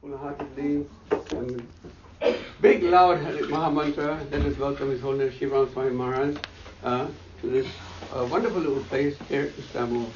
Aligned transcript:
full-heartedly 0.00 0.84
and 1.30 1.66
big 2.60 2.82
loud 2.82 3.20
Maha 3.48 3.70
Mantra. 3.70 4.20
Let 4.30 4.42
us 4.42 4.58
welcome 4.58 4.90
His 4.90 5.00
Holiness 5.00 5.34
Sivarama 5.36 5.72
Swami 5.72 5.90
Maharaj 5.90 6.36
uh, 6.82 7.06
to 7.40 7.46
this 7.46 7.66
uh, 8.12 8.26
wonderful 8.30 8.60
little 8.60 8.82
place 8.84 9.16
here 9.28 9.44
in 9.44 9.54
Istanbul. 9.58 10.10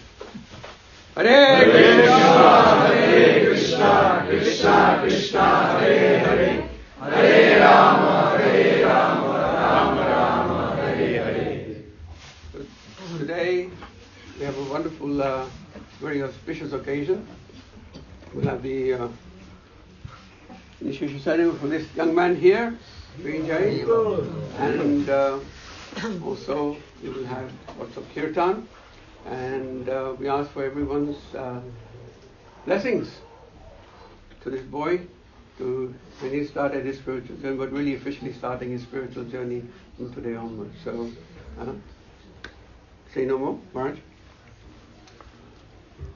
Hare 1.14 1.70
Krishna, 1.70 2.86
Hare 2.86 3.46
Krishna, 3.46 4.26
Krishna 4.28 4.98
Krishna, 5.02 5.78
Hare 5.78 6.18
Hare, 6.18 6.68
Hare 7.00 7.60
Rama, 7.60 8.38
Hare 8.38 8.84
Rama, 8.86 9.28
Rama 9.28 10.00
Rama, 10.00 10.76
Hare 10.76 11.22
Hare. 11.24 11.76
Today 13.18 13.70
we 14.38 14.44
have 14.44 14.58
a 14.58 14.64
wonderful, 14.64 15.22
uh, 15.22 15.46
very 16.00 16.22
auspicious 16.22 16.72
occasion. 16.72 17.26
We'll 18.34 18.44
have 18.44 18.62
the 18.62 19.08
uh, 20.80 20.84
initiation 20.84 21.20
ceremony 21.20 21.58
for 21.58 21.66
this 21.68 21.94
young 21.94 22.14
man 22.14 22.36
here, 22.36 22.78
Vijay, 23.20 23.82
and 24.58 25.08
uh, 25.08 25.38
also 26.24 26.76
we 27.02 27.08
will 27.10 27.24
have 27.24 27.50
lots 27.78 27.96
of 27.96 28.04
kirtan, 28.14 28.66
and 29.26 29.88
uh, 29.88 30.14
we 30.18 30.28
ask 30.28 30.50
for 30.50 30.64
everyone's 30.64 31.34
uh, 31.34 31.60
blessings 32.64 33.20
to 34.42 34.50
this 34.50 34.62
boy 34.62 35.00
to 35.58 35.94
when 36.20 36.32
he 36.32 36.44
started 36.44 36.84
his 36.84 36.98
spiritual 36.98 37.36
journey, 37.36 37.56
but 37.56 37.72
really 37.72 37.94
officially 37.94 38.32
starting 38.32 38.70
his 38.70 38.82
spiritual 38.82 39.24
journey 39.24 39.62
from 39.96 40.12
today 40.14 40.34
onwards. 40.34 40.76
So, 40.84 41.10
uh, 41.60 41.72
say 43.12 43.24
no 43.24 43.38
more, 43.38 43.58
Maharaj. 43.74 43.98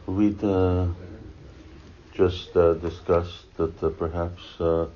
We'd 0.06 0.42
uh, 0.44 0.86
just 2.14 2.56
uh, 2.56 2.74
discussed 2.74 3.56
that 3.56 3.82
uh, 3.82 3.88
perhaps 3.90 4.42
uh, 4.60 4.86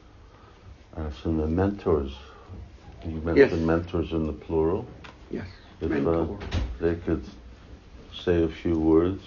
some 1.22 1.38
the 1.38 1.46
mentors, 1.46 2.12
you 3.04 3.20
mentioned 3.22 3.50
Yes. 3.50 3.52
mentors 3.60 4.12
in 4.12 4.26
the 4.26 4.32
plural, 4.32 4.86
Yes. 5.30 5.46
if 5.80 5.90
uh, 5.90 5.94
mentor. 5.94 6.38
they 6.80 6.94
could 6.96 7.24
say 8.12 8.42
a 8.42 8.48
few 8.48 8.78
words, 8.78 9.22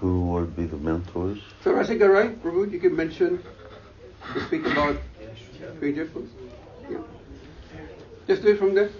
who 0.00 0.26
would 0.30 0.56
be 0.56 0.64
the 0.64 0.76
mentors? 0.76 1.38
So 1.62 1.72
Rasika, 1.72 2.08
right? 2.08 2.42
Prabhu, 2.42 2.70
you 2.72 2.80
can 2.80 2.96
mention 2.96 3.42
to 4.34 4.40
speak 4.46 4.66
about 4.66 4.96
three 5.78 5.92
different. 5.92 6.28
Yeah. 6.90 6.98
Just 8.26 8.42
do 8.42 8.48
it 8.48 8.58
from 8.58 8.74
there. 8.74 8.90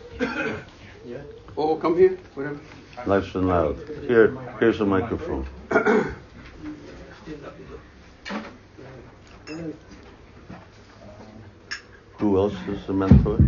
Yeah. 1.05 1.22
Or 1.56 1.78
come 1.78 1.96
here, 1.96 2.18
whatever. 2.34 2.61
Nice 3.06 3.34
and 3.34 3.48
loud. 3.48 3.77
Here, 4.06 4.36
here's 4.61 4.80
a 4.80 4.86
microphone. 4.86 5.46
Who 12.19 12.38
else 12.38 12.55
is 12.67 12.88
a 12.89 12.94
mentor? 12.94 13.39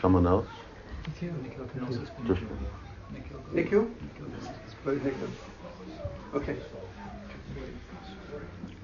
Someone 0.00 0.26
else? 0.26 0.46
Just 2.26 2.42
Nikhil? 3.52 3.82
Where 4.82 4.94
is 4.94 5.02
Nikhil? 5.02 5.28
Okay. 6.34 6.56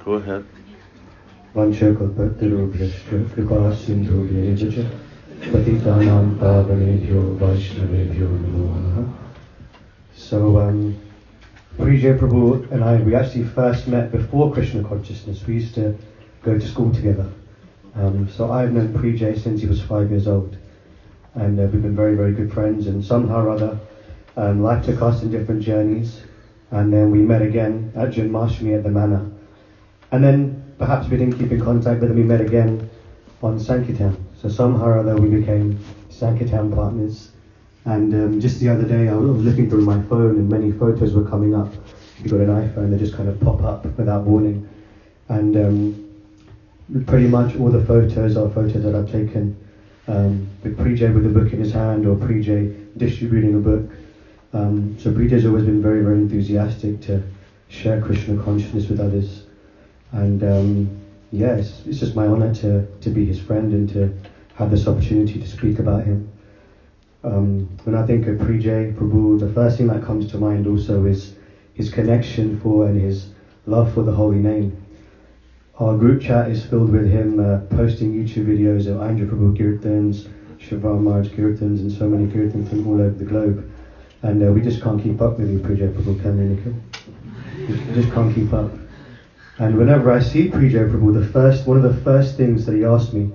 go 0.05 0.15
ahead. 0.15 0.45
वंशकल्पतरुभ्यश्च 1.57 3.09
कृपासिन्धुभ्येव 3.35 4.57
च 4.73 4.85
पतितानां 5.53 6.27
पावनेभ्यो 6.41 7.23
वैष्णवेभ्यो 7.41 8.29
नमो 8.29 8.67
नमः 8.83 9.09
So, 10.23 10.61
um, 10.61 10.97
Prijay 11.77 12.17
Prabhu 12.19 12.71
and 12.71 12.85
I, 12.85 12.97
we 13.03 13.15
actually 13.15 13.45
first 13.45 13.89
met 13.89 14.13
before 14.13 14.53
Krishna 14.53 14.85
consciousness. 14.85 15.45
We 15.47 15.55
used 15.55 15.75
to 15.75 15.97
go 16.46 16.60
to 16.60 16.68
school 16.68 16.94
together. 16.94 17.30
Um, 17.96 18.30
so 18.30 18.52
I've 18.52 18.72
known 18.72 18.94
Prijay 18.94 19.42
since 19.42 19.62
he 19.62 19.68
was 19.68 19.82
five 19.82 20.12
years 20.12 20.28
old. 20.28 20.56
And 21.34 21.60
uh, 21.60 21.64
we've 21.64 21.82
been 21.82 21.96
very, 21.96 22.16
very 22.16 22.34
good 22.34 22.54
friends. 22.54 22.88
And 22.88 23.04
somehow 23.04 23.46
or 23.46 23.50
other, 23.50 23.80
um, 24.38 24.62
life 24.62 24.86
took 24.86 25.02
us 25.02 25.24
in 25.24 25.32
different 25.32 25.64
journeys. 25.64 26.22
And 26.72 26.94
then 26.94 27.10
we 27.10 27.20
met 27.20 27.42
again 27.42 27.92
at 27.96 28.10
Janmashtami 28.12 28.78
at 28.78 28.84
the 28.84 28.90
manor. 28.90 29.32
And 30.12 30.24
then 30.24 30.74
perhaps 30.78 31.10
we 31.10 31.18
didn't 31.18 31.40
keep 31.40 31.52
in 31.52 31.62
contact, 31.62 32.00
but 32.00 32.08
then 32.08 32.16
we 32.16 32.24
met 32.24 32.42
again 32.42 32.90
on 33.42 33.60
Sankirtan. 33.60 34.16
So 34.40 34.48
somehow 34.48 34.86
or 34.86 35.00
other 35.00 35.16
we 35.16 35.30
became 35.30 35.80
Sankirtan 36.10 36.72
partners. 36.72 37.32
And 37.86 38.14
um, 38.14 38.40
just 38.40 38.60
the 38.60 38.70
other 38.70 38.84
day 38.84 39.10
I 39.10 39.14
was 39.14 39.44
looking 39.44 39.70
through 39.70 39.82
my 39.82 40.02
phone 40.04 40.38
and 40.38 40.50
many 40.50 40.72
photos 40.72 41.14
were 41.14 41.28
coming 41.28 41.56
up. 41.56 41.72
You've 42.20 42.32
got 42.32 42.42
an 42.42 42.48
iPhone, 42.48 42.92
they 42.92 42.98
just 42.98 43.16
kind 43.16 43.30
of 43.30 43.40
pop 43.42 43.64
up 43.64 43.86
without 43.98 44.24
warning. 44.24 44.68
And 45.28 45.56
um, 45.58 46.05
pretty 47.06 47.28
much 47.28 47.56
all 47.56 47.70
the 47.70 47.80
photos 47.80 48.38
are 48.38 48.48
photos 48.48 48.84
that 48.84 48.94
I've 48.94 49.10
taken 49.10 49.56
um, 50.08 50.48
with 50.64 50.78
with 50.78 51.26
a 51.26 51.30
book 51.30 51.52
in 51.52 51.60
his 51.60 51.72
hand 51.72 52.06
or 52.06 52.16
Prijay 52.16 52.70
distributing 52.98 53.56
a 53.56 53.60
book. 53.60 53.82
Um, 54.54 54.96
so 55.00 55.12
Prijay's 55.12 55.46
always 55.46 55.64
been 55.64 55.82
very, 55.82 56.02
very 56.02 56.18
enthusiastic 56.18 57.00
to 57.02 57.20
share 57.68 57.98
Krishna 57.98 58.36
consciousness 58.36 58.88
with 58.88 59.00
others. 59.00 59.42
And 60.12 60.44
um, 60.44 60.88
yeah, 61.32 61.54
it's, 61.54 61.82
just 62.00 62.16
my 62.16 62.28
honor 62.28 62.50
to, 62.50 62.84
to 63.02 63.10
be 63.10 63.24
his 63.24 63.38
friend 63.38 63.74
and 63.74 63.90
to 63.90 64.10
have 64.54 64.70
this 64.70 64.88
opportunity 64.88 65.40
to 65.40 65.48
speak 65.48 65.80
about 65.80 66.04
him. 66.04 66.24
Um, 67.24 67.68
when 67.84 67.96
I 67.96 68.04
think 68.04 68.28
of 68.28 68.38
Prijay 68.38 68.94
Prabhu, 68.94 69.38
the 69.40 69.48
first 69.48 69.78
thing 69.78 69.88
that 69.88 70.02
comes 70.02 70.26
to 70.28 70.38
mind 70.38 70.68
also 70.68 71.04
is 71.04 71.32
his 71.74 71.90
connection 71.90 72.54
for 72.54 72.86
and 72.86 72.96
his 72.96 73.28
love 73.66 73.90
for 73.90 74.04
the 74.04 74.12
holy 74.12 74.40
name. 74.40 74.72
Our 75.78 75.98
group 75.98 76.22
chat 76.22 76.50
is 76.50 76.64
filled 76.64 76.90
with 76.90 77.12
him 77.12 77.38
uh, 77.38 77.58
posting 77.76 78.14
YouTube 78.14 78.46
videos 78.46 78.88
of 78.88 78.96
Aindra 78.96 79.28
Prabhu 79.28 79.58
Kirtans, 79.58 80.26
Sivarama 80.58 81.02
Maharaj 81.02 81.28
Kirtans, 81.32 81.82
and 81.82 81.92
so 81.92 82.08
many 82.08 82.32
Kirtans 82.32 82.70
from 82.70 82.88
all 82.88 82.94
over 82.94 83.10
the 83.10 83.26
globe. 83.26 83.70
And 84.22 84.42
uh, 84.42 84.54
we 84.54 84.62
just 84.62 84.82
can't 84.82 85.04
keep 85.04 85.20
up 85.20 85.38
with 85.38 85.52
you, 85.52 85.60
Prijay 85.60 85.92
Prabhu, 85.92 86.16
we? 86.24 86.74
We 87.68 87.94
just 87.94 88.10
can't 88.14 88.34
keep 88.34 88.54
up. 88.54 88.72
And 89.58 89.78
whenever 89.78 90.10
I 90.10 90.20
see 90.20 90.48
Prijay 90.48 90.90
Prabhu, 90.90 91.12
the 91.12 91.22
first 91.22 91.68
one 91.68 91.76
of 91.76 91.84
the 91.84 92.02
first 92.04 92.38
things 92.38 92.66
that 92.68 92.74
he 92.74 92.86
asks 92.86 93.12
me, 93.12 93.28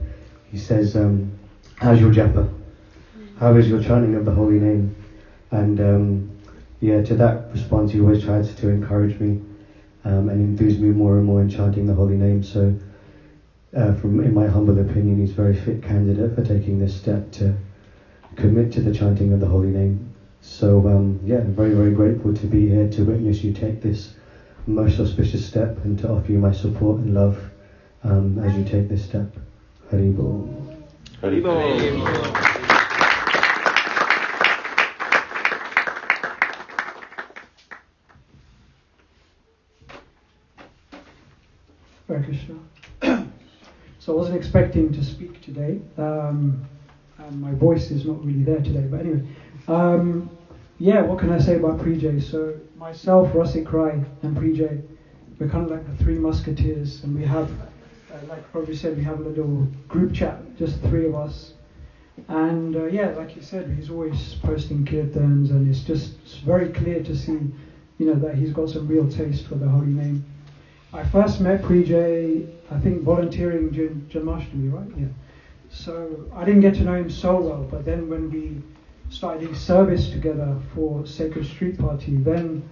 he 0.50 0.56
says, 0.56 0.96
um, 0.96 1.30
"How's 1.76 2.00
your 2.00 2.10
japa? 2.10 2.48
How 3.36 3.54
is 3.54 3.68
your 3.68 3.82
chanting 3.82 4.14
of 4.14 4.24
the 4.24 4.32
holy 4.32 4.58
name?" 4.58 4.94
And 5.50 5.78
um, 5.78 6.30
yeah, 6.80 7.02
to 7.02 7.14
that 7.16 7.52
response, 7.52 7.90
he 7.90 8.00
always 8.00 8.22
tries 8.22 8.54
to 8.54 8.68
encourage 8.68 9.20
me 9.20 9.36
um, 10.04 10.28
and 10.28 10.40
enthuse 10.40 10.78
me 10.78 10.88
more 10.88 11.16
and 11.16 11.26
more 11.26 11.40
in 11.40 11.48
chanting 11.48 11.86
the 11.86 11.94
holy 11.94 12.16
name. 12.16 12.42
So, 12.42 12.74
uh, 13.74 13.94
from 13.94 14.20
in 14.20 14.34
my 14.34 14.46
humble 14.46 14.78
opinion, 14.78 15.18
he's 15.18 15.30
a 15.30 15.34
very 15.34 15.54
fit 15.54 15.82
candidate 15.82 16.34
for 16.34 16.42
taking 16.42 16.78
this 16.78 16.96
step 16.96 17.30
to 17.32 17.54
commit 18.36 18.72
to 18.72 18.80
the 18.80 18.92
chanting 18.92 19.32
of 19.32 19.40
the 19.40 19.46
holy 19.46 19.68
name. 19.68 20.10
So 20.40 20.88
um, 20.88 21.20
yeah, 21.24 21.40
very 21.40 21.74
very 21.74 21.92
grateful 21.92 22.34
to 22.34 22.46
be 22.46 22.68
here 22.68 22.88
to 22.90 23.04
witness 23.04 23.44
you 23.44 23.52
take 23.52 23.82
this 23.82 24.14
most 24.66 24.98
auspicious 25.00 25.46
step 25.46 25.84
and 25.84 25.98
to 25.98 26.10
offer 26.10 26.32
you 26.32 26.38
my 26.38 26.52
support 26.52 26.98
and 26.98 27.14
love 27.14 27.50
um, 28.02 28.38
as 28.38 28.56
you 28.56 28.64
take 28.64 28.88
this 28.88 29.04
step. 29.04 29.30
Haribol. 29.90 30.48
Krishna. 42.18 42.58
so 43.98 44.12
I 44.12 44.16
wasn't 44.16 44.36
expecting 44.36 44.92
to 44.92 45.02
speak 45.02 45.40
today, 45.40 45.80
um, 45.96 46.66
and 47.18 47.40
my 47.40 47.52
voice 47.52 47.90
is 47.90 48.04
not 48.04 48.24
really 48.24 48.42
there 48.42 48.60
today. 48.60 48.86
But 48.90 49.00
anyway, 49.00 49.22
um, 49.68 50.36
yeah, 50.78 51.02
what 51.02 51.18
can 51.18 51.30
I 51.30 51.38
say 51.38 51.54
about 51.54 51.78
Prijay? 51.78 52.20
So 52.20 52.56
myself, 52.76 53.28
Rasik 53.28 53.70
Rai, 53.70 54.02
and 54.22 54.36
Prijay, 54.36 54.82
we're 55.38 55.46
kind 55.46 55.64
of 55.64 55.70
like 55.70 55.86
the 55.86 56.02
three 56.02 56.18
musketeers, 56.18 57.02
and 57.04 57.14
we 57.14 57.24
have, 57.24 57.48
uh, 58.12 58.26
like 58.26 58.50
probably 58.50 58.74
said, 58.74 58.96
we 58.96 59.02
have 59.02 59.20
a 59.20 59.22
little 59.22 59.66
group 59.88 60.12
chat, 60.12 60.36
just 60.56 60.80
three 60.80 61.04
of 61.04 61.14
us. 61.14 61.52
And 62.28 62.74
uh, 62.76 62.84
yeah, 62.84 63.08
like 63.10 63.36
you 63.36 63.42
said, 63.42 63.68
he's 63.68 63.88
always 63.88 64.34
posting 64.42 64.84
kirtans, 64.84 65.50
and 65.50 65.68
it's 65.68 65.80
just 65.80 66.12
it's 66.24 66.38
very 66.38 66.68
clear 66.68 67.00
to 67.00 67.14
see, 67.14 67.46
you 67.98 68.06
know, 68.06 68.16
that 68.16 68.34
he's 68.34 68.50
got 68.50 68.68
some 68.68 68.86
real 68.88 69.06
taste 69.06 69.46
for 69.46 69.54
the 69.54 69.68
holy 69.68 69.92
name. 69.92 70.24
I 70.92 71.04
first 71.04 71.40
met 71.40 71.62
Prijay, 71.62 72.52
I 72.68 72.80
think, 72.80 73.02
volunteering 73.02 73.70
during 73.70 74.00
Janmashtami, 74.10 74.72
right? 74.72 74.98
Yeah. 74.98 75.06
So 75.70 76.28
I 76.34 76.44
didn't 76.44 76.62
get 76.62 76.74
to 76.74 76.82
know 76.82 76.94
him 76.94 77.08
so 77.08 77.40
well, 77.40 77.62
but 77.70 77.84
then 77.84 78.08
when 78.08 78.28
we 78.28 78.60
started 79.08 79.42
doing 79.42 79.54
service 79.54 80.10
together 80.10 80.56
for 80.74 81.06
Sacred 81.06 81.46
Street 81.46 81.78
Party, 81.78 82.16
then 82.16 82.68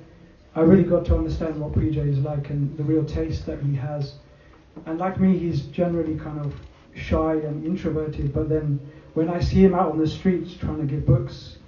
I 0.56 0.62
really 0.62 0.82
got 0.82 1.04
to 1.06 1.16
understand 1.16 1.60
what 1.60 1.72
Prijay 1.74 2.08
is 2.08 2.18
like 2.18 2.50
and 2.50 2.76
the 2.76 2.82
real 2.82 3.04
taste 3.04 3.46
that 3.46 3.62
he 3.62 3.76
has. 3.76 4.14
And 4.86 4.98
like 4.98 5.20
me, 5.20 5.38
he's 5.38 5.62
generally 5.66 6.18
kind 6.18 6.40
of 6.40 6.52
shy 6.96 7.34
and 7.34 7.64
introverted, 7.64 8.32
but 8.32 8.48
then 8.48 8.80
when 9.14 9.30
I 9.30 9.38
see 9.38 9.62
him 9.62 9.74
out 9.74 9.92
on 9.92 9.98
the 9.98 10.08
streets 10.08 10.54
trying 10.54 10.78
to 10.78 10.86
give 10.86 11.06
books, 11.06 11.58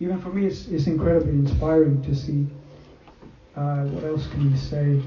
even 0.00 0.20
for 0.20 0.30
me, 0.30 0.46
it's, 0.46 0.66
it's 0.66 0.88
incredibly 0.88 1.34
inspiring 1.34 2.02
to 2.02 2.14
see. 2.14 2.48
Uh, 3.54 3.84
what 3.84 4.02
else 4.02 4.26
can 4.28 4.50
we 4.50 4.58
say? 4.58 5.00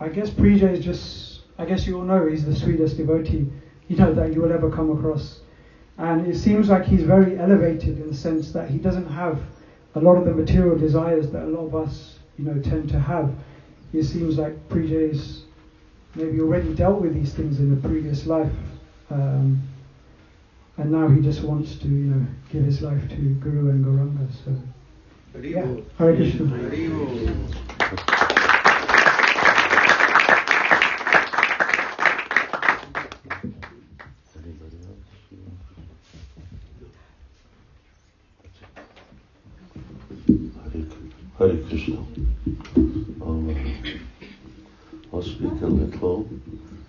I 0.00 0.08
guess 0.08 0.30
Prija 0.30 0.72
is 0.72 0.84
just, 0.84 1.40
I 1.58 1.64
guess 1.64 1.86
you 1.86 1.98
all 1.98 2.04
know 2.04 2.26
he's 2.26 2.44
the 2.44 2.54
sweetest 2.54 2.96
devotee, 2.96 3.50
you 3.88 3.96
know, 3.96 4.14
that 4.14 4.32
you 4.32 4.40
will 4.40 4.52
ever 4.52 4.70
come 4.70 4.90
across. 4.96 5.40
And 5.96 6.26
it 6.26 6.36
seems 6.36 6.68
like 6.68 6.84
he's 6.84 7.02
very 7.02 7.38
elevated 7.38 7.98
in 8.00 8.08
the 8.08 8.14
sense 8.14 8.52
that 8.52 8.70
he 8.70 8.78
doesn't 8.78 9.08
have 9.08 9.40
a 9.96 10.00
lot 10.00 10.16
of 10.16 10.24
the 10.24 10.32
material 10.32 10.76
desires 10.78 11.30
that 11.30 11.42
a 11.42 11.46
lot 11.46 11.66
of 11.66 11.74
us, 11.74 12.18
you 12.38 12.44
know, 12.44 12.60
tend 12.62 12.88
to 12.90 13.00
have. 13.00 13.34
It 13.92 14.04
seems 14.04 14.38
like 14.38 14.68
Prija 14.68 15.10
is 15.10 15.42
maybe 16.14 16.40
already 16.40 16.74
dealt 16.74 17.00
with 17.00 17.14
these 17.14 17.34
things 17.34 17.58
in 17.58 17.72
a 17.72 17.76
previous 17.76 18.26
life. 18.26 18.52
Um, 19.10 19.60
and 20.76 20.92
now 20.92 21.08
he 21.08 21.20
just 21.20 21.42
wants 21.42 21.74
to, 21.76 21.88
you 21.88 22.10
know, 22.14 22.26
give 22.52 22.64
his 22.64 22.82
life 22.82 23.08
to 23.08 23.16
Guru 23.16 23.70
and 23.70 23.84
Gauranga. 23.84 24.28
So, 24.44 24.54
yeah, 25.40 25.66
Hare 25.98 26.14
Krishna. 26.14 26.54
Anybody 26.54 27.26
else? 27.26 27.54
Hare, 40.72 40.84
Hare 41.38 41.56
Krishna. 41.68 41.98
Um, 43.22 43.54
I'll 45.12 45.22
speak 45.22 45.60
a 45.62 45.66
little, 45.66 46.28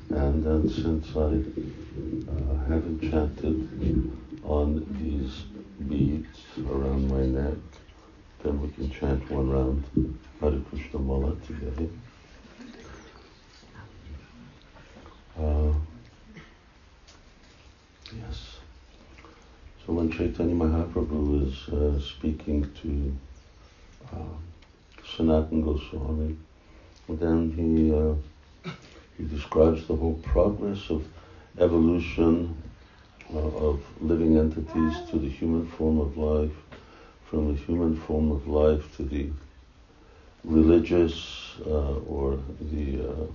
and 0.09 0.43
then 0.43 0.69
since 0.69 1.07
I 1.15 1.43
uh, 2.31 2.57
haven't 2.67 3.01
chanted 3.01 4.11
on 4.43 4.85
these 4.99 5.45
beads 5.87 6.39
around 6.69 7.07
my 7.09 7.25
neck, 7.25 7.57
then 8.43 8.61
we 8.61 8.69
can 8.69 8.91
chant 8.91 9.29
one 9.31 9.49
round 9.49 9.83
Hare 10.41 10.59
Krishna 10.69 10.99
Mala 10.99 11.31
together. 11.31 11.38
Uh, 15.39 15.73
yes. 18.15 18.57
So 19.83 19.93
when 19.93 20.11
Chaitanya 20.11 20.53
Mahaprabhu 20.53 21.47
is 21.47 21.73
uh, 21.73 21.99
speaking 21.99 22.69
to 22.83 23.17
uh, 24.13 24.37
Sanatana 25.03 25.63
Goswami, 25.63 26.37
then 27.07 27.51
he 27.57 27.93
uh, 27.95 28.13
he 29.17 29.23
describes 29.23 29.87
the 29.87 29.95
whole 29.95 30.19
progress 30.21 30.91
of 30.91 31.03
evolution 31.57 32.55
uh, 33.33 33.37
of 33.39 33.81
living 34.01 34.37
entities 34.37 35.09
to 35.09 35.17
the 35.17 35.29
human 35.29 35.65
form 35.65 35.99
of 35.99 36.15
life, 36.15 36.55
from 37.25 37.47
the 37.47 37.59
human 37.61 37.95
form 37.95 38.31
of 38.31 38.47
life 38.47 38.95
to 38.97 39.03
the 39.03 39.31
religious 40.43 41.55
uh, 41.65 41.95
or 42.07 42.39
the 42.59 43.09
uh, 43.09 43.27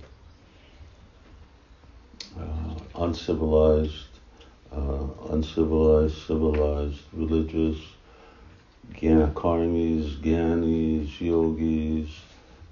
uh, 2.39 3.03
uncivilized, 3.03 4.07
uncivilized, 5.29 6.17
civilized, 6.27 6.99
religious, 7.13 7.79
karmis, 8.93 10.17
gyanis, 10.21 11.19
yogis, 11.21 12.09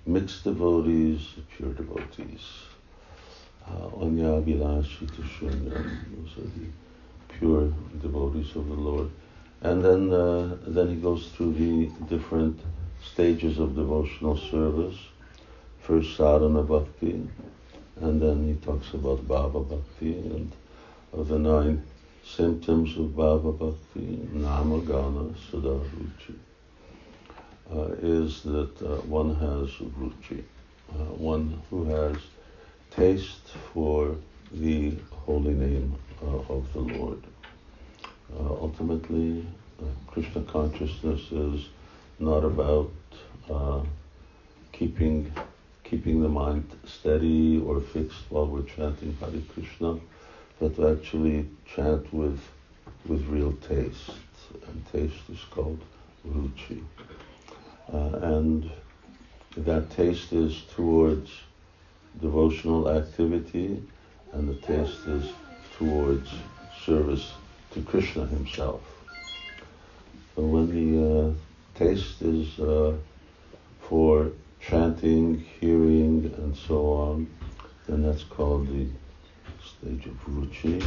mixed 0.06 0.44
devotees, 0.44 1.28
pure 1.56 1.74
devotees. 1.74 2.42
To 3.66 5.22
Shunya, 5.22 5.72
those 5.72 6.38
are 6.38 6.50
the 6.58 6.68
pure 7.30 7.74
devotees 8.02 8.56
of 8.56 8.68
the 8.68 8.74
Lord. 8.74 9.10
And 9.62 9.84
then, 9.84 10.12
uh, 10.12 10.58
then 10.68 10.90
he 10.90 10.96
goes 10.96 11.30
through 11.30 11.54
the 11.54 11.90
different 12.10 12.60
stages 13.12 13.60
of 13.60 13.76
devotional 13.76 14.38
service. 14.38 14.98
First 15.80 16.16
sadhana 16.16 16.64
bhakti, 16.64 17.28
and 18.02 18.22
then 18.22 18.48
he 18.48 18.54
talks 18.66 18.94
about 18.94 19.28
Bhava 19.28 19.68
Bhakti 19.68 20.14
and 20.14 20.52
of 21.12 21.28
the 21.28 21.38
nine 21.38 21.84
symptoms 22.24 22.98
of 22.98 23.08
Bhava 23.08 23.58
Bhakti, 23.58 24.28
Nama 24.32 24.80
Gana 24.80 25.30
Sada 25.52 25.80
Ruchi, 25.96 26.36
uh, 27.72 27.94
is 28.02 28.42
that 28.44 28.82
uh, 28.82 29.02
one 29.02 29.36
has 29.36 29.70
Ruchi, 30.00 30.44
uh, 30.92 31.14
one 31.16 31.62
who 31.70 31.86
has 31.86 32.18
taste 32.92 33.50
for 33.74 34.16
the 34.52 34.96
holy 35.12 35.54
name 35.54 35.96
uh, 36.24 36.54
of 36.54 36.72
the 36.74 36.80
Lord. 36.80 37.22
Uh, 38.34 38.54
ultimately, 38.62 39.46
uh, 39.80 39.86
Krishna 40.08 40.42
consciousness 40.44 41.32
is 41.32 41.68
not 42.24 42.44
about 42.44 42.92
keeping 44.72 45.32
keeping 45.84 46.22
the 46.22 46.30
mind 46.30 46.66
steady 46.86 47.62
or 47.62 47.80
fixed 47.80 48.24
while 48.30 48.48
we're 48.48 48.64
chanting 48.64 49.16
Hare 49.20 49.42
Krishna, 49.54 50.00
but 50.60 50.76
to 50.76 50.90
actually 50.90 51.48
chant 51.66 52.12
with 52.14 52.40
with 53.08 53.26
real 53.28 53.54
taste. 53.68 54.12
And 54.68 54.86
taste 54.92 55.30
is 55.30 55.40
called 55.50 55.80
ruchi. 56.28 56.84
Uh, 57.92 58.36
and 58.36 58.72
that 59.58 59.90
taste 59.90 60.32
is 60.32 60.64
towards 60.76 61.32
devotional 62.22 62.90
activity, 62.90 63.82
and 64.32 64.48
the 64.48 64.56
taste 64.68 65.06
is 65.08 65.32
towards 65.78 66.30
service 66.86 67.34
to 67.74 67.82
Krishna 67.82 68.26
himself. 68.28 68.82
So 70.36 70.44
when 70.44 70.68
the 70.74 71.30
uh, 71.30 71.34
taste 71.76 72.22
is 72.22 72.60
uh, 72.60 72.94
for 73.82 74.32
chanting, 74.60 75.40
hearing, 75.60 76.34
and 76.38 76.56
so 76.56 76.94
on, 76.94 77.30
then 77.88 78.04
that's 78.04 78.24
called 78.24 78.68
the 78.68 78.88
stage 79.62 80.06
of 80.06 80.26
ruchi. 80.26 80.84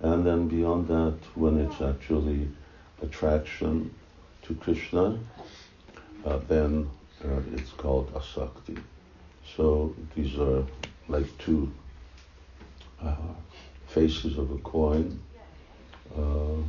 And 0.00 0.24
then 0.24 0.46
beyond 0.48 0.88
that, 0.88 1.18
when 1.34 1.58
it's 1.58 1.80
actually 1.80 2.48
attraction 3.02 3.92
to 4.42 4.54
Krishna, 4.54 5.18
uh, 6.24 6.38
then 6.48 6.88
uh, 7.24 7.40
it's 7.54 7.70
called 7.70 8.12
asakti. 8.14 8.80
So 9.56 9.94
these 10.14 10.38
are 10.38 10.64
like 11.08 11.26
two 11.38 11.72
uh, 13.02 13.16
faces 13.88 14.38
of 14.38 14.52
a 14.52 14.58
coin. 14.58 15.20
Uh, 16.16 16.62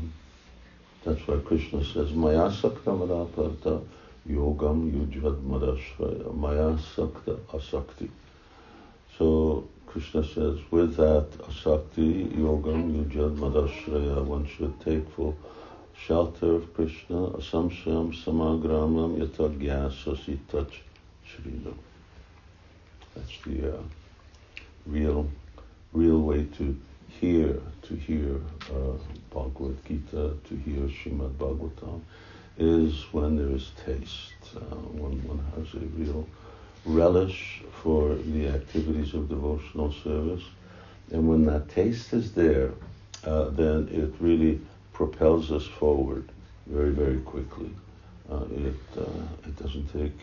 that's 1.03 1.27
why 1.27 1.37
Krishna 1.45 1.83
says, 1.83 2.11
Maya 2.11 2.51
sakta 2.51 2.91
madaparta 2.91 3.81
yogam 4.29 4.91
yujvad 4.91 5.41
madashraya, 5.43 6.35
maya 6.35 6.77
sakta 6.77 7.37
asakti. 7.53 8.09
So 9.17 9.67
Krishna 9.87 10.23
says, 10.23 10.59
with 10.71 10.95
that 10.97 11.29
asakti, 11.47 12.27
yogam 12.35 13.05
yujvad 13.05 13.37
madashraya, 13.37 14.23
one 14.25 14.45
should 14.45 14.79
take 14.81 15.09
for 15.11 15.33
shelter 15.97 16.55
of 16.55 16.73
Krishna, 16.73 17.29
asamsham 17.31 18.13
samagramam 18.13 19.17
yatagyasa 19.19 20.37
touch 20.49 20.81
shridam. 21.25 21.75
That's 23.15 23.37
the 23.45 23.77
uh, 23.77 23.81
real, 24.85 25.29
real 25.93 26.19
way 26.19 26.45
to 26.57 26.79
hear, 27.19 27.59
to 27.83 27.95
hear 27.95 28.35
uh, 28.71 28.97
Bhagavad 29.33 29.77
Gita, 29.85 30.33
to 30.47 30.55
hear 30.65 30.87
Srimad 30.87 31.33
Bhagavatam, 31.33 32.01
is 32.57 33.05
when 33.11 33.37
there 33.37 33.55
is 33.55 33.71
taste, 33.85 34.55
uh, 34.55 34.75
when 34.99 35.25
one 35.27 35.43
has 35.57 35.73
a 35.73 35.85
real 35.97 36.27
relish 36.85 37.61
for 37.81 38.15
the 38.15 38.47
activities 38.47 39.13
of 39.13 39.29
devotional 39.29 39.91
service. 39.91 40.43
And 41.11 41.27
when 41.27 41.45
that 41.45 41.69
taste 41.69 42.13
is 42.13 42.33
there, 42.33 42.71
uh, 43.25 43.49
then 43.49 43.87
it 43.91 44.13
really 44.19 44.59
propels 44.93 45.51
us 45.51 45.65
forward 45.65 46.29
very, 46.67 46.91
very 46.91 47.19
quickly. 47.19 47.71
Uh, 48.29 48.43
it, 48.51 48.75
uh, 48.97 49.47
it 49.47 49.55
doesn't 49.57 49.91
take 49.91 50.13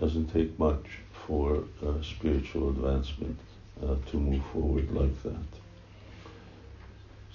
doesn't 0.00 0.32
take 0.32 0.58
much 0.58 0.86
for 1.26 1.62
uh, 1.86 2.00
spiritual 2.02 2.70
advancement 2.70 3.38
uh, 3.82 3.94
to 4.10 4.16
move 4.16 4.42
forward 4.46 4.90
like 4.92 5.22
that. 5.22 5.69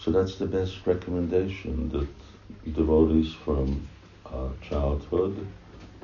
So 0.05 0.11
that's 0.11 0.35
the 0.35 0.45
best 0.45 0.85
recommendation 0.85 1.89
that 1.89 2.75
devotees 2.75 3.33
from 3.33 3.87
uh, 4.27 4.49
childhood, 4.61 5.47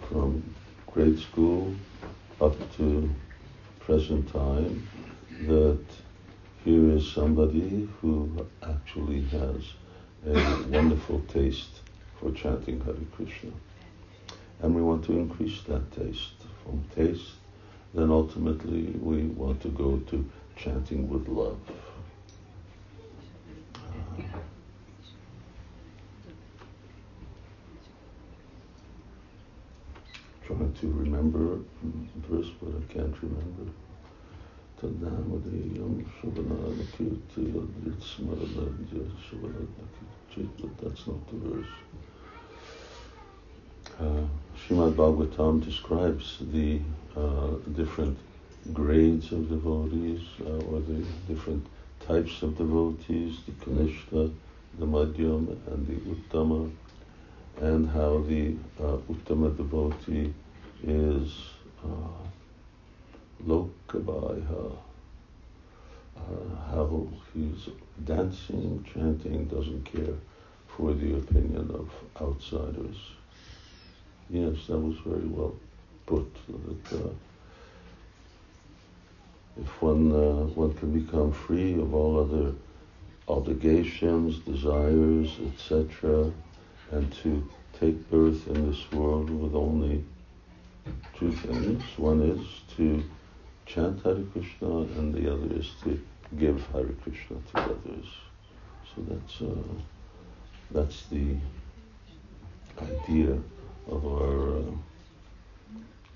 from 0.09 0.55
grade 0.87 1.19
school 1.19 1.75
up 2.41 2.55
to 2.77 3.07
present 3.79 4.27
time, 4.33 4.87
that 5.45 5.85
here 6.65 6.89
is 6.89 7.11
somebody 7.11 7.87
who 8.01 8.43
actually 8.63 9.21
has 9.25 9.73
a 10.25 10.63
wonderful 10.69 11.19
taste 11.27 11.81
for 12.19 12.31
chanting 12.31 12.81
Hare 12.81 12.95
Krishna. 13.15 13.51
And 14.63 14.73
we 14.73 14.81
want 14.81 15.05
to 15.05 15.11
increase 15.11 15.61
that 15.67 15.91
taste 15.91 16.41
from 16.63 16.83
taste, 16.95 17.33
then 17.93 18.09
ultimately 18.09 18.95
we 18.99 19.25
want 19.25 19.61
to 19.61 19.67
go 19.67 19.97
to 20.09 20.27
chanting 20.55 21.07
with 21.07 21.27
love. 21.27 21.59
Uh, 21.69 21.73
to 30.69 30.87
remember 30.87 31.59
verse, 32.29 32.49
but 32.61 32.69
I 32.69 32.93
can't 32.93 33.15
remember. 33.21 33.71
That's 40.81 41.07
not 41.07 41.27
the 41.29 41.37
verse. 41.37 41.67
Uh, 43.99 44.25
Srimad 44.57 44.93
Bhagavatam 44.93 45.63
describes 45.63 46.37
the 46.51 46.79
uh, 47.15 47.51
different 47.75 48.17
grades 48.73 49.31
of 49.31 49.49
devotees 49.49 50.21
uh, 50.45 50.65
or 50.69 50.79
the 50.79 51.05
different 51.27 51.65
types 52.07 52.41
of 52.41 52.57
devotees, 52.57 53.37
the 53.45 53.51
Kanishta, 53.63 54.33
the 54.79 54.85
Madhyam, 54.85 55.47
and 55.67 55.87
the 55.87 55.97
Uttama, 56.11 56.71
and 57.59 57.89
how 57.89 58.19
the 58.27 58.55
uh, 58.79 58.97
Uttama 59.11 59.55
devotee 59.55 60.33
is 60.83 61.31
uh, 61.83 62.21
uh, 66.17 66.55
how 66.71 67.07
he's 67.33 67.69
dancing, 68.05 68.85
chanting, 68.93 69.45
doesn't 69.45 69.83
care 69.85 70.15
for 70.67 70.93
the 70.93 71.15
opinion 71.15 71.69
of 71.73 71.89
outsiders. 72.21 72.97
Yes, 74.29 74.55
that 74.67 74.77
was 74.77 74.97
very 75.05 75.27
well 75.27 75.55
put. 76.05 76.33
That 76.47 77.05
uh, 77.05 77.09
if 79.61 79.81
one 79.81 80.11
uh, 80.11 80.45
one 80.55 80.73
can 80.75 80.91
become 81.03 81.31
free 81.31 81.73
of 81.73 81.93
all 81.93 82.19
other 82.19 82.53
obligations, 83.27 84.39
desires, 84.39 85.37
etc., 85.47 86.31
and 86.91 87.13
to 87.15 87.47
take 87.79 88.09
birth 88.09 88.47
in 88.47 88.69
this 88.69 88.91
world 88.91 89.29
with 89.29 89.55
only 89.55 90.03
two 91.17 91.31
things. 91.31 91.83
One 91.97 92.21
is 92.21 92.75
to 92.77 93.03
chant 93.65 94.01
Hare 94.03 94.23
Krishna, 94.33 94.77
and 94.97 95.13
the 95.13 95.31
other 95.31 95.53
is 95.55 95.71
to 95.83 95.99
give 96.37 96.65
Hare 96.67 96.85
Krishna 97.03 97.37
to 97.53 97.59
others. 97.59 98.05
So 98.95 99.01
that's 99.07 99.41
uh, 99.41 99.73
that's 100.71 101.05
the 101.07 101.35
idea 102.81 103.37
of 103.87 104.05
our 104.05 104.57
uh, 104.57 104.63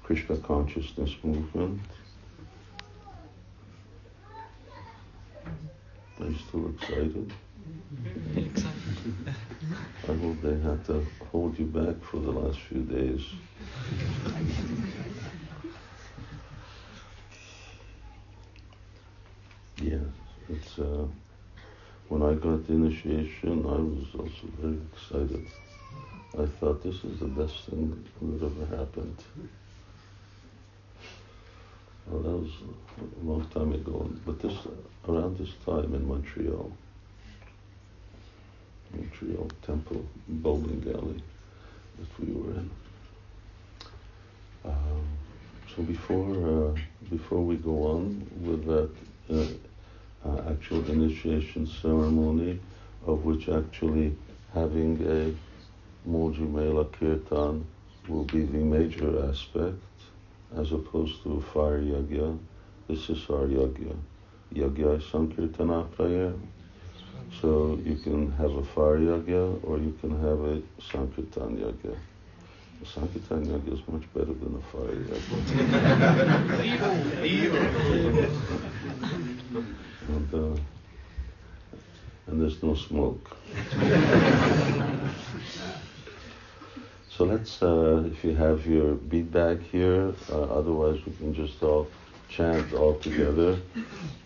Krishna 0.04 0.38
consciousness 0.38 1.16
movement. 1.24 1.82
Are 6.20 6.26
you 6.26 6.36
still 6.48 6.70
excited? 6.70 7.34
I 10.08 10.14
hope 10.14 10.42
they 10.42 10.60
had 10.60 10.86
to 10.86 11.06
hold 11.32 11.58
you 11.58 11.66
back 11.66 11.96
for 12.04 12.18
the 12.18 12.32
last 12.32 12.60
few 12.60 12.82
days. 12.82 13.22
yeah, 19.82 19.98
it's 20.50 20.78
uh, 20.80 21.06
when 22.10 22.22
I 22.22 22.34
got 22.34 22.68
the 22.68 22.74
initiation, 22.74 23.66
I 23.66 23.78
was 23.78 24.08
also 24.18 24.48
very 24.60 24.80
excited. 24.94 25.48
I 26.38 26.46
thought 26.46 26.84
this 26.84 27.04
is 27.04 27.20
the 27.20 27.28
best 27.28 27.66
thing 27.66 28.06
that 28.22 28.46
ever 28.46 28.78
happened. 28.78 29.18
Well, 32.08 32.22
that 32.22 32.38
was 32.38 32.52
a 33.00 33.26
long 33.26 33.46
time 33.48 33.74
ago, 33.74 34.10
but 34.26 34.40
this 34.40 34.54
around 35.08 35.38
this 35.38 35.54
time 35.66 35.94
in 35.96 36.08
Montreal, 36.08 36.72
Montreal 38.96 39.50
Temple 39.62 40.06
bowling 40.28 40.84
alley 40.94 41.22
that 42.00 42.20
we 42.20 42.34
were 42.34 42.52
in. 42.52 42.70
Um, 44.66 45.06
so 45.76 45.84
before 45.84 46.74
uh, 46.76 46.80
before 47.10 47.42
we 47.42 47.58
go 47.58 47.84
on 47.84 48.28
with 48.42 48.66
that 48.66 48.92
uh, 49.30 50.28
uh, 50.28 50.52
actual 50.52 50.84
initiation 50.90 51.68
ceremony, 51.68 52.60
of 53.06 53.24
which 53.26 53.50
actually 53.50 54.16
having 54.54 55.02
a 55.06 56.10
Moji 56.10 56.50
Mela 56.52 56.86
Kirtan 56.86 57.66
will 58.08 58.24
be 58.26 58.44
the 58.46 58.58
major 58.58 59.28
aspect, 59.30 59.82
as 60.56 60.72
opposed 60.72 61.22
to 61.24 61.44
fire 61.54 61.82
yagya. 61.82 62.38
This 62.88 63.10
is 63.10 63.30
our 63.30 63.48
yagya. 63.48 63.96
Yagya 64.54 65.02
Sankirtana 65.02 65.92
prayer. 65.96 66.34
So 67.42 67.80
you 67.84 67.96
can 67.96 68.32
have 68.34 68.52
a 68.52 68.64
fire 68.64 69.00
yagya 69.00 69.60
or 69.64 69.78
you 69.78 69.98
can 70.02 70.12
have 70.22 70.40
a 70.42 70.62
Sankirtan 70.82 71.58
yagya. 71.58 71.96
A 72.82 72.86
Sankirtan 72.86 73.46
yagya 73.46 73.74
is 73.74 73.88
much 73.88 74.04
better 74.14 74.34
than 74.34 74.56
a 74.56 74.62
fire 74.72 74.96
yagya. 74.96 75.40
and, 80.08 80.34
uh, 80.34 80.56
and 82.28 82.42
there's 82.42 82.62
no 82.64 82.76
smoke. 82.76 83.38
So 87.18 87.24
let's, 87.24 87.64
uh, 87.64 88.04
if 88.12 88.26
you 88.26 88.36
have 88.36 88.68
your 88.68 88.96
bead 88.96 89.32
bag 89.32 89.62
here, 89.72 90.14
uh, 90.30 90.42
otherwise 90.60 91.00
we 91.06 91.14
can 91.14 91.34
just 91.34 91.64
all 91.64 91.88
chant 92.28 92.74
all 92.74 93.00
together. 93.00 93.58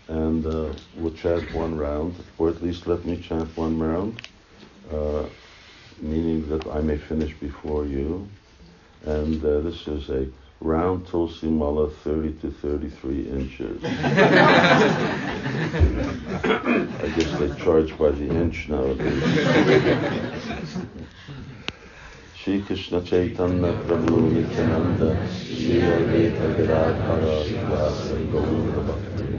And 0.10 0.44
uh, 0.46 0.74
we'll 0.96 1.14
chant 1.14 1.54
one 1.54 1.78
round, 1.78 2.16
or 2.40 2.50
at 2.50 2.64
least 2.64 2.88
let 2.88 3.06
me 3.06 3.16
chant 3.22 3.56
one 3.56 3.78
round, 3.78 4.18
uh, 4.92 5.26
meaning 6.02 6.50
that 6.50 6.66
I 6.68 6.82
may 6.82 6.98
finish 6.98 7.32
before 7.36 7.86
you. 7.86 8.28
And 9.06 9.44
uh, 9.46 9.60
this 9.62 9.88
is 9.88 10.10
a 10.10 10.28
round 10.62 11.06
Tulsi 11.08 11.48
Mala 11.48 11.92
30 11.92 12.34
to 12.42 12.50
33 12.52 13.28
inches. 13.30 13.84
I 13.84 13.90
guess 17.16 17.40
they 17.40 17.64
charge 17.64 17.96
by 17.98 18.10
the 18.10 18.28
inch 18.30 18.68
nowadays. 18.68 19.24
Shri 22.34 22.64
Krishna 22.64 23.02
Chaitanya 23.04 23.74
Prabhu 23.84 24.32
Nityananda 24.32 25.28
Shri 25.46 25.82
Advaita 25.82 26.58
Gadadhara 26.58 27.44
Srivasa 27.44 28.18
Gaura 28.32 28.82
Bhakti 28.88 29.39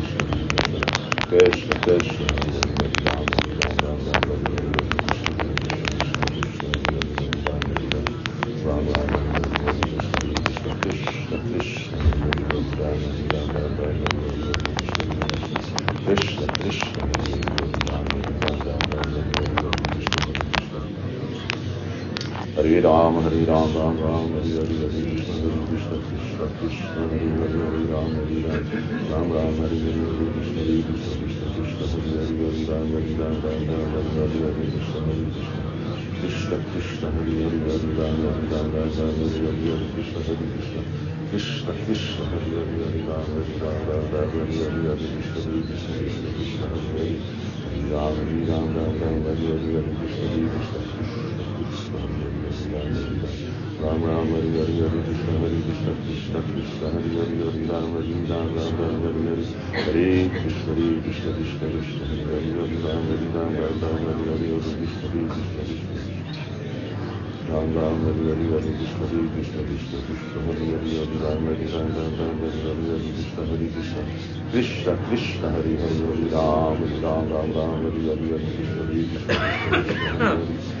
Krishna 1.31 1.73
Krishna 1.85 2.70
Krishna 27.01 27.17
Hare 27.17 27.33
Hare 27.33 27.65
Hare 27.65 27.85
Ram 27.87 28.13
Hare 28.13 28.41
Ram 28.41 28.67
Ram 29.09 29.31
Ram 29.31 29.57
Hare 29.57 29.79
Hare 29.81 30.05
Hare 30.05 30.29
Krishna 30.31 30.61
Hare 30.61 30.83
Krishna 30.83 31.17
Krishna 31.17 31.47
Krishna 31.49 31.87
Hare 31.87 32.13
Hare 32.13 32.37
Hare 32.37 32.65
Ram 32.67 32.91
Hare 32.91 33.15
Ram 33.17 33.39
Ram 33.41 33.91
Ram 33.91 34.11
Hare 34.11 34.29
Hare 34.29 34.53
Hare 34.53 34.69
Krishna 34.69 35.01
Hare 35.01 35.25
Krishna 35.31 35.65
Krishna 36.19 36.57
Krishna 36.69 37.09
Hare 37.11 37.33
Hare 37.41 37.65
Hare 37.65 37.91
Ram 37.97 38.21
Hare 38.21 38.45
Ram 38.49 38.71
Ram 38.71 38.93
Ram 38.93 39.17
Hare 39.17 39.41
Hare 39.41 39.65
Hare 39.65 39.89
Krishna 39.91 40.21
Hare 40.21 40.47
Krishna 40.53 40.83
Krishna 41.29 41.73
Krishna 41.85 42.25
Hare 42.29 42.53
Hare 42.53 42.77
Hare 42.77 43.01
Ram 43.01 43.31
Hare 43.31 43.57
Ram 43.57 43.85
Ram 43.87 44.05
Ram 44.11 44.31
Hare 44.31 44.51
Hare 44.51 44.85
Hare 44.85 45.09
Krishna 45.11 45.41
Hare 45.41 45.63
Krishna 45.63 45.93
Krishna 45.97 46.29
Krishna 46.31 46.67
Hare 46.67 46.85
Hare 46.85 47.25
Ram 47.81 48.15
Hare 48.15 48.45
Ram 48.45 48.73
Ram 48.77 48.99
Ram 49.01 49.23
Hare 49.23 49.47
Hare 49.49 49.73
Hare 49.73 49.95
Krishna 49.97 50.27
Hare 50.29 50.49
Krishna 50.49 50.79
Krishna 50.85 51.43
Krishna 51.57 51.97
Hare 51.97 52.29
Hare 52.29 52.69
Ram 52.71 53.20
Ram 53.81 53.97
Hare 54.03 54.13
Hare 54.21 54.77
Hare 54.77 55.01
Krishna 55.01 55.33
Hare 55.41 55.57
Krishna 55.65 55.91
Krishna 56.05 56.39
Krishna 56.53 56.85
Hare 56.91 57.17
Hare 57.17 57.33
Hare 57.41 57.65
Ram 57.65 57.97
Hare 57.97 58.13
Ram 58.29 58.53
Ram 58.53 58.77
Ram 58.77 59.01
Hare 59.01 59.25
Hare 59.25 59.49
Hare 59.73 60.29
Krishna 60.29 60.73
Hare 60.77 61.01
Krishna 61.01 61.33
Krishna 61.33 61.65
Krishna 61.65 62.05
Hare 62.05 62.29
Hare 62.29 62.53
Hare 62.61 62.77
Ram 62.77 63.09
Hare 63.09 63.25
Ram 63.33 63.57
Ram 63.57 63.81
Ram 63.81 64.05
Hare 64.05 64.21
Hare 64.29 64.45
Hare 64.53 64.77
Krishna 64.77 65.09
Hare 65.09 65.25
Krishna 65.33 65.63
Krishna 65.65 65.97
Ram 67.49 67.73
Ram 67.73 67.97
Hare 68.05 68.21
Hare 68.21 68.45
Hare 68.53 68.71
Krishna 68.77 69.05
Hare 69.09 69.29
Krishna 69.33 69.61
Krishna 69.65 69.97
Krishna 70.05 70.39
Hare 70.45 70.65
Hare 70.69 70.93
Hare 71.01 71.17
Ram 71.25 71.41
Hare 71.49 71.65
Ram 71.73 71.89
Ram 71.97 72.13
Ram 72.21 72.37
Hare 72.37 72.61
Hare 72.61 72.85
Hare 72.85 73.09
Krishna 73.17 73.41
Hare 73.49 73.67
Krishna 73.73 74.05
Krishna 74.51 74.93
Krishna 75.09 75.47
Hare 75.49 75.73
Hare 75.81 76.05
Hare 76.05 76.29
Ram 76.29 76.77
Hare 76.77 77.01
Ram 77.01 77.25
Ram 77.33 77.49
Ram 80.21 80.80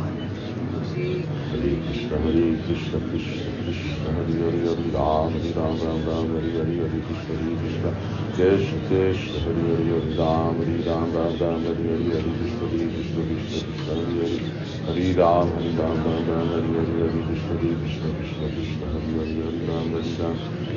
Hare 0.91 1.79
Krishna 1.85 2.17
Hare 2.19 2.57
Krishna 2.65 2.99
Krishna 2.99 4.11
Hare 4.11 4.39
Hare 4.43 4.91
Ram 4.91 5.31
Hare 5.31 5.53
Ram 5.55 5.79
Ram 5.79 6.03
Ram 6.03 6.27
Hare 6.35 6.51
Hare 6.51 6.75
Hare 6.83 6.99
Krishna 7.07 7.35
Hare 7.35 7.55
Krishna 7.55 7.91
Krishna 8.35 8.79
Krishna 8.87 9.39
Hare 9.39 9.63
Hare 9.71 10.03
Hare 10.59 10.83
Ram 10.83 11.13
Ram 11.15 11.63
Hare 11.63 11.85
Hare 11.87 12.11
Hare 12.11 12.33
Krishna 12.35 12.67
Hare 12.67 12.89
Krishna 12.91 13.23
Krishna 13.23 13.59
Krishna 13.61 13.95
Hare 13.95 13.95
Hare 13.95 13.95
Hare 13.95 13.95
Krishna 13.95 13.95
Hare 13.95 13.95
Krishna 13.95 13.95
Krishna 13.95 13.95
Krishna 13.95 13.95
Hare 13.95 14.19
Hare 14.19 14.43
Hare 14.85 15.13
Ram 15.15 15.47
Hare 15.55 15.71
Ram 15.79 16.03
Ram 16.03 16.25
Ram 16.27 16.49
Hare 16.51 16.73
Hare 16.75 16.99
Hare 16.99 17.23
Krishna 17.23 17.55
Hare 17.55 17.75
Krishna 17.77 18.11
Krishna 18.11 18.49
Krishna 18.51 18.85
Hare 18.91 19.15
Hare 19.15 19.39
Hare 19.39 20.70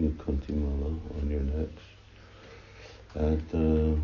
Nikantimala 0.00 0.98
on 1.20 1.30
your 1.30 1.40
neck. 1.40 1.68
And 3.14 3.54
uh, 3.54 4.00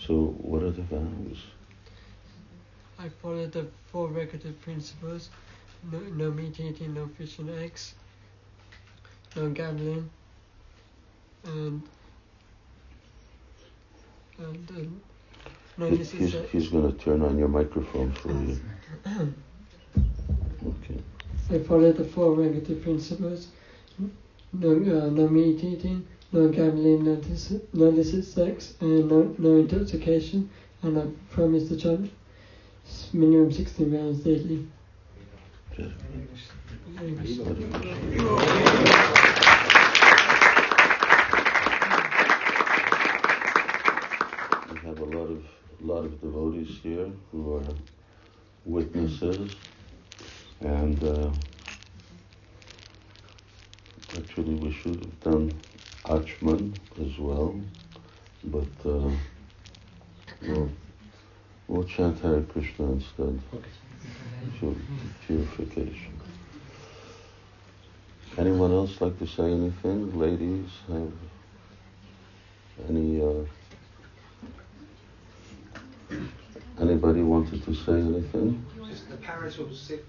so, 0.00 0.34
what 0.38 0.62
are 0.62 0.70
the 0.70 0.82
vows? 0.82 1.38
I 2.98 3.08
follow 3.08 3.46
the 3.46 3.66
four 3.90 4.08
regulative 4.08 4.60
principles 4.62 5.28
no, 5.90 5.98
no 5.98 6.30
meat 6.30 6.60
eating, 6.60 6.94
no 6.94 7.08
fish 7.18 7.38
and 7.38 7.50
eggs, 7.50 7.94
no 9.34 9.48
gambling, 9.50 10.08
and 11.44 11.82
and 14.38 14.70
um, 14.70 15.00
no 15.76 15.88
He- 15.88 15.96
he's, 15.96 16.34
he's 16.52 16.68
going 16.68 16.92
to 16.92 16.98
turn 17.04 17.22
on 17.22 17.38
your 17.38 17.48
microphone 17.48 18.12
for 18.12 18.32
you. 18.32 18.58
Okay. 20.64 21.02
I 21.52 21.58
follow 21.58 21.92
the 21.92 22.04
four 22.04 22.34
regulative 22.34 22.82
principles 22.82 23.48
no 24.52 24.70
uh, 24.70 25.10
no 25.10 25.26
meat 25.28 25.64
eating, 25.64 26.06
no 26.32 26.48
gambling, 26.48 27.04
no 27.04 27.16
dis- 27.16 27.54
no 27.72 27.86
illicit 27.86 28.24
sex, 28.24 28.74
and 28.80 29.08
no 29.08 29.34
no 29.38 29.56
intoxication, 29.56 30.50
and 30.82 30.98
I 30.98 31.06
promise 31.30 31.68
the 31.68 32.08
s- 32.84 33.08
minimum 33.12 33.50
16 33.52 33.90
rounds 33.92 34.20
daily. 34.20 34.66
We 35.78 35.84
have 44.84 44.98
a 44.98 45.04
lot 45.04 45.30
of 45.30 45.44
lot 45.80 46.04
of 46.04 46.20
devotees 46.20 46.78
here 46.82 47.10
who 47.30 47.56
are 47.56 47.62
witnesses, 48.64 49.54
and 50.64 51.02
uh, 51.02 51.30
actually 54.16 54.54
we 54.54 54.72
should 54.72 54.98
have 55.00 55.20
done 55.22 55.60
Achman 56.04 56.72
as 57.00 57.18
well, 57.18 57.60
but 58.44 58.62
uh, 58.84 59.10
we'll, 60.42 60.70
we'll 61.68 61.84
chant 61.84 62.20
Hare 62.20 62.42
Krishna 62.42 62.92
instead. 62.92 63.40
Pur- 64.60 64.74
Purification. 65.26 66.20
Anyone 68.38 68.72
else 68.72 69.00
like 69.00 69.18
to 69.18 69.26
say 69.26 69.44
anything? 69.52 70.18
Ladies, 70.18 70.70
have 70.88 71.12
any? 72.88 73.22
Uh, 73.22 73.44
anybody 76.80 77.22
wanted 77.22 77.62
to 77.64 77.74
say 77.74 77.92
anything? 77.92 78.64
Just 78.88 79.10
the 79.10 79.16
parents 79.16 79.58
will 79.58 79.72
sit 79.74 80.04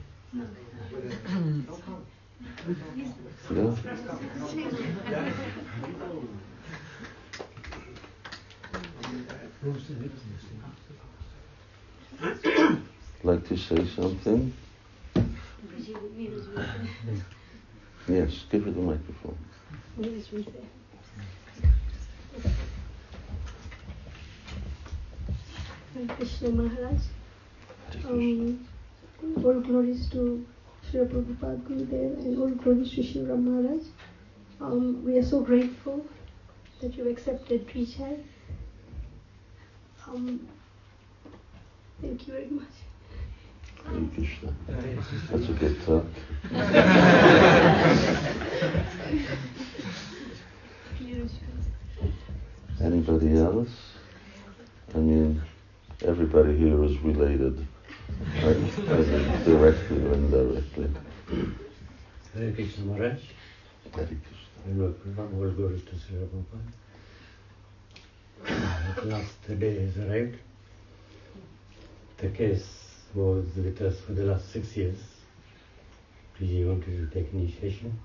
Like 13.23 13.47
to 13.47 13.57
say 13.57 13.85
something? 13.87 14.53
Yes, 18.07 18.45
give 18.49 18.65
her 18.65 18.71
the 18.71 18.81
microphone. 18.81 19.37
Krishna 26.17 26.49
Maharaj. 26.49 27.01
Um, 28.05 28.67
all 29.43 29.59
glories 29.61 30.09
to 30.09 30.45
Srila 30.91 31.07
Prabhupada 31.07 31.61
Gurudev 31.63 32.17
and 32.25 32.37
all 32.39 32.49
glories 32.49 32.91
to 32.91 33.01
Sivarama 33.01 33.43
Maharaj. 33.43 33.83
Um, 34.61 35.03
we 35.03 35.17
are 35.17 35.23
so 35.23 35.41
grateful 35.41 36.05
that 36.81 36.95
you 36.95 37.07
accepted 37.09 37.67
Prijay. 37.67 38.19
Um, 40.07 40.47
thank 42.01 42.27
you 42.27 42.33
very 42.33 42.47
much. 42.47 42.67
Hare 43.85 44.07
Krishna. 44.15 44.53
That's 45.29 45.49
a 45.49 45.53
good 45.53 45.81
talk. 45.85 46.05
Anybody 52.81 53.37
else? 53.37 53.69
I 54.93 54.97
mean, 54.97 55.41
everybody 56.05 56.57
here 56.57 56.83
is 56.83 56.97
related, 56.99 57.57
right? 57.57 57.59
Either 57.59 57.67
directly 59.45 60.05
or 60.05 60.13
indirectly. 60.13 60.89
Hare 62.33 62.51
Krishna 62.51 62.85
Maharaj. 62.85 63.19
Hare 63.93 64.05
Krishna. 64.05 64.43
And 64.65 64.81
all 65.19 65.51
glories 65.51 65.83
to 65.83 65.91
Sri 65.99 66.17
Prabhupada. 66.17 66.71
At 68.97 69.05
last 69.07 69.43
the 69.47 69.55
day 69.55 69.79
has 69.85 69.97
arrived. 69.97 70.37
The 72.17 72.29
case 72.29 72.67
was 73.13 73.45
with 73.55 73.81
us 73.81 73.99
for 74.01 74.13
the 74.13 74.23
last 74.23 74.51
six 74.51 74.75
years. 74.77 74.97
PG 76.37 76.65
wanted 76.65 76.85
to 76.85 77.07
take 77.13 77.33
initiation. 77.33 77.99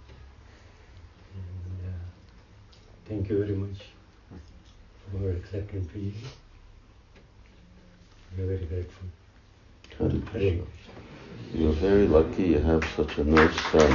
And 1.34 1.88
uh, 1.88 2.04
thank 3.08 3.28
you 3.30 3.38
very 3.38 3.54
much 3.54 3.78
for 5.10 5.30
accepting 5.30 5.84
PG. 5.86 6.14
We're 8.36 8.46
very 8.46 8.66
grateful. 8.66 9.08
Hare 9.98 10.10
Krishna. 10.26 10.62
You're 11.52 11.72
very 11.72 12.06
lucky 12.06 12.44
you 12.44 12.58
have 12.60 12.84
such 12.94 13.18
a 13.18 13.24
nice 13.24 13.60
son. 13.72 13.90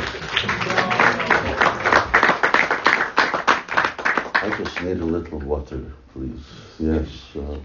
I 4.36 4.54
just 4.58 4.82
need 4.82 4.98
a 5.00 5.06
little 5.06 5.40
water, 5.40 5.94
please. 6.12 6.44
Yes. 6.78 7.08
Uh, 7.36 7.58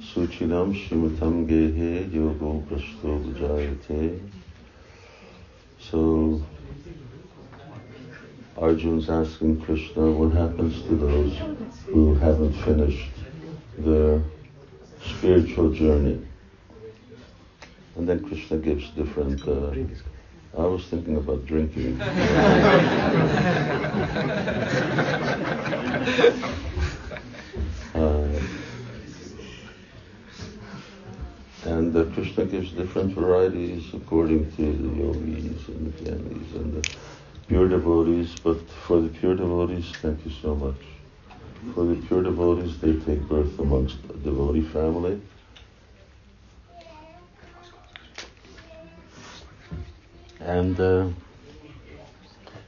Shrimatam 0.00 1.46
Gehe 1.46 2.10
Yogo 2.10 2.62
Prashto 2.66 3.20
Vijayate. 3.22 4.20
So, 5.78 6.42
Arjun's 8.56 9.10
asking 9.10 9.60
Krishna 9.60 10.10
what 10.10 10.32
happens 10.32 10.80
to 10.82 10.96
those 10.96 11.36
who 11.86 12.14
haven't 12.14 12.54
finished 12.64 13.10
their 13.76 14.22
spiritual 15.04 15.70
journey. 15.72 16.26
And 17.96 18.08
then 18.08 18.24
Krishna 18.24 18.58
gives 18.58 18.88
different. 18.90 19.46
Uh, 19.46 19.72
I 20.56 20.66
was 20.66 20.84
thinking 20.86 21.16
about 21.16 21.44
drinking. 21.46 22.00
Uh, 27.94 28.26
and 31.64 31.94
uh, 31.94 32.04
Krishna 32.14 32.46
gives 32.46 32.72
different 32.72 33.14
varieties 33.14 33.84
according 33.92 34.50
to 34.52 34.62
the 34.62 34.96
yogis 34.96 35.68
and 35.68 35.92
the 35.92 36.02
jnanis 36.02 36.54
and 36.56 36.82
the 36.82 36.90
pure 37.48 37.68
devotees. 37.68 38.34
But 38.42 38.66
for 38.70 39.00
the 39.00 39.08
pure 39.08 39.36
devotees, 39.36 39.92
thank 40.00 40.24
you 40.24 40.32
so 40.40 40.54
much. 40.54 40.80
For 41.74 41.84
the 41.84 41.96
pure 42.06 42.22
devotees, 42.22 42.80
they 42.80 42.94
take 42.94 43.20
birth 43.28 43.58
amongst 43.58 43.98
a 44.08 44.14
devotee 44.14 44.62
family. 44.62 45.20
And 50.44 50.78
uh, 50.80 51.08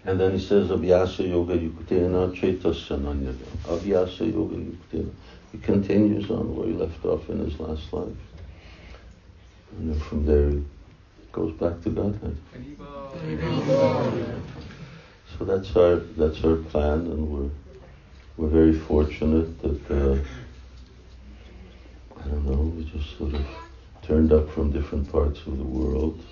and 0.07 0.21
then 0.21 0.33
he 0.33 0.39
says, 0.39 0.69
Abhyasa 0.69 1.29
Yoga 1.29 1.57
Yuktena 1.57 2.35
Chaitasya 2.35 3.01
Nanyada. 3.01 3.47
Abhyasa 3.65 4.33
Yoga 4.33 4.57
Yuktena. 4.57 5.11
He 5.53 5.59
continues 5.59 6.31
on 6.31 6.55
where 6.55 6.67
he 6.67 6.73
left 6.75 7.05
off 7.05 7.29
in 7.31 7.39
his 7.39 7.59
last 7.59 7.93
life. 7.93 8.09
And 9.73 9.93
then 9.93 10.01
from 10.01 10.27
there 10.27 10.51
he 10.51 10.63
goes 11.33 11.53
back 11.53 11.81
to 11.83 11.91
Godhead. 11.91 12.37
So 15.39 15.45
that's 15.45 15.75
our 15.77 15.97
that's 15.97 16.45
our 16.45 16.57
plan, 16.57 17.01
and 17.11 17.29
we're 17.29 17.51
we're 18.37 18.49
very 18.49 18.73
fortunate 18.79 19.61
that 19.63 19.91
uh, 19.91 20.19
I 22.21 22.29
don't 22.29 22.47
know 22.47 22.73
we 22.77 22.85
just 22.85 23.17
sort 23.19 23.35
of 23.35 23.45
turned 24.03 24.33
up 24.33 24.51
from 24.51 24.71
different 24.71 25.11
parts 25.11 25.41
of 25.47 25.59
the 25.59 25.65
world, 25.65 26.23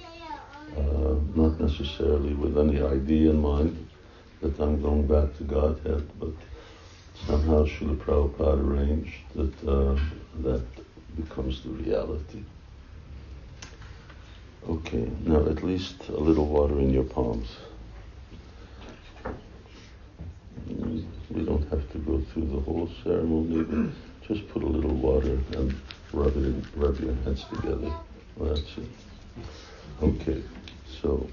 uh, 0.76 1.14
not 1.34 1.60
necessarily 1.60 2.34
with 2.34 2.58
any 2.58 2.80
idea 2.80 3.30
in 3.30 3.40
mind 3.40 3.88
that 4.40 4.58
I'm 4.58 4.82
going 4.82 5.06
back 5.06 5.36
to 5.38 5.44
Godhead, 5.44 6.08
but 6.18 6.32
somehow 7.26 7.64
Srila 7.64 7.96
Prabhupada 7.96 8.60
arranged 8.60 9.14
that 9.34 9.68
uh, 9.68 9.98
that 10.42 10.64
becomes 11.16 11.62
the 11.62 11.70
reality. 11.70 12.42
Okay, 14.68 15.10
now 15.24 15.46
at 15.46 15.62
least 15.62 16.08
a 16.08 16.20
little 16.20 16.46
water 16.46 16.78
in 16.78 16.90
your 16.90 17.04
palms. 17.04 17.48
We 20.68 21.44
don't 21.44 21.68
have 21.70 21.90
to 21.92 21.98
go 21.98 22.20
through 22.32 22.46
the 22.46 22.60
whole 22.60 22.88
ceremony, 23.02 23.62
but 23.62 24.28
just 24.28 24.48
put 24.48 24.62
a 24.62 24.66
little 24.66 24.94
water 24.94 25.38
and 25.52 25.74
rub 26.12 26.36
it 26.36 26.44
in, 26.44 26.66
rub 26.76 27.00
your 27.00 27.14
hands 27.24 27.44
together. 27.52 27.92
Well, 28.36 28.54
that's 28.54 28.78
it. 28.78 28.88
Okay, 30.02 30.42
so 31.00 31.28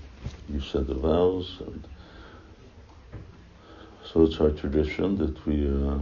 you 0.48 0.62
said 0.62 0.86
the 0.86 0.94
vows, 0.94 1.58
and 1.66 1.88
so 4.06 4.26
it's 4.26 4.40
our 4.40 4.52
tradition 4.52 5.18
that 5.18 5.44
we 5.48 5.68
uh, 5.68 5.98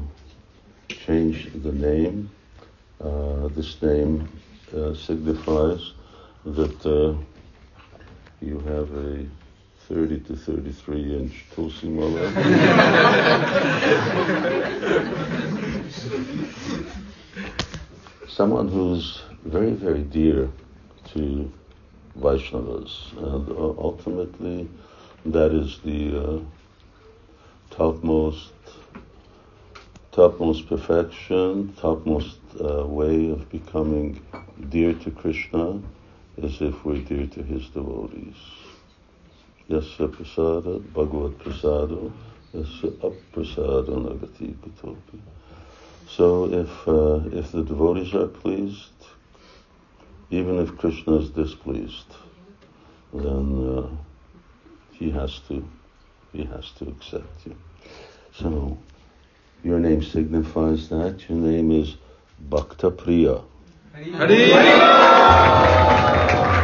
change 0.89 1.47
the 1.63 1.71
name. 1.71 2.30
Uh, 2.99 3.47
this 3.56 3.82
name 3.82 4.27
uh, 4.75 4.93
signifies 4.93 5.93
that 6.43 6.86
uh, 6.86 7.15
you 8.41 8.60
have 8.60 8.93
a 8.93 9.25
30 9.88 10.19
to 10.19 10.36
33 10.36 11.15
inch 11.15 11.45
tulsi. 11.56 11.88
Someone 18.27 18.67
who's 18.67 19.21
very, 19.45 19.71
very 19.71 20.03
dear 20.03 20.49
to 21.13 21.49
Vaishnavas, 22.19 23.13
and 23.17 23.49
uh, 23.49 23.73
ultimately 23.77 24.67
that 25.25 25.51
is 25.51 25.80
the 25.80 26.17
uh, 26.17 26.39
topmost 27.69 28.53
topmost 30.12 30.67
perfection, 30.67 31.73
topmost 31.80 32.39
uh, 32.60 32.84
way 32.88 33.30
of 33.30 33.47
becoming 33.51 34.19
dear 34.69 34.93
to 34.93 35.12
Krishna 35.12 35.80
is 36.38 36.60
if 36.60 36.84
we're 36.84 37.01
dear 37.01 37.27
to 37.27 37.43
his 37.43 37.69
devotees. 37.69 38.36
Yasya 39.69 40.08
prasada, 40.10 40.82
bhagavad 40.93 41.38
prasada, 41.38 42.12
yasya 42.51 42.91
aprasada 43.10 43.89
nagati 43.89 44.56
kutopi. 44.56 45.19
So 46.08 46.45
if 46.45 46.88
uh, 46.88 47.38
if 47.38 47.51
the 47.51 47.63
devotees 47.63 48.15
are 48.15 48.27
pleased, 48.27 48.97
even 50.29 50.59
if 50.59 50.77
Krishna 50.77 51.17
is 51.17 51.29
displeased, 51.29 52.13
then 53.13 53.77
uh, 53.77 53.87
he 54.91 55.09
has 55.11 55.39
to 55.47 55.67
he 56.33 56.43
has 56.43 56.71
to 56.73 56.89
accept 56.89 57.45
you. 57.45 57.55
So 58.33 58.77
your 59.63 59.79
name 59.79 60.03
signifies 60.03 60.89
that. 60.89 61.29
Your 61.29 61.37
name 61.37 61.71
is 61.71 61.95
Bhakta 62.39 62.91
Priya. 62.91 63.41
Is 63.95 64.13
that 64.13 66.57